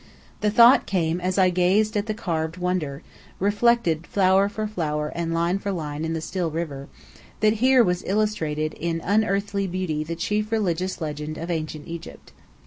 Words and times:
The 0.39 0.49
thought 0.49 0.87
came 0.87 1.21
as 1.21 1.37
I 1.37 1.51
gazed 1.51 1.95
at 1.95 2.07
the 2.07 2.15
carved 2.15 2.57
wonder 2.57 3.03
(reflected 3.39 4.07
flower 4.07 4.49
for 4.49 4.65
flower 4.65 5.09
and 5.13 5.31
line 5.31 5.59
for 5.59 5.71
line 5.71 6.03
in 6.03 6.13
the 6.13 6.21
still 6.21 6.49
river) 6.49 6.87
that 7.41 7.53
here 7.61 7.83
was 7.83 8.01
illustrated 8.07 8.73
in 8.73 8.99
unearthly 9.03 9.67
beauty 9.67 10.03
the 10.03 10.15
chief 10.15 10.51
religious 10.51 11.01
legend 11.01 11.37
of 11.37 11.51
ancient 11.51 11.87
Egypt. 11.87 12.31